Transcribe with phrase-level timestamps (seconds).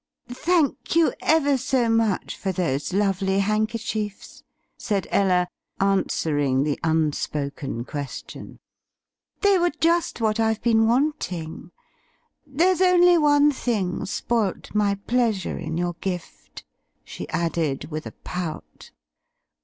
[0.33, 4.43] "Thank you ever so much for those lovely handkerchiefs,"
[4.75, 5.47] said Ella,
[5.79, 8.57] answering the unspoken question;
[9.41, 11.69] "they were just what I've been wanting.
[12.47, 16.65] There's only one thing spoilt my pleasure in your gift,"
[17.03, 18.89] she added, with a pout.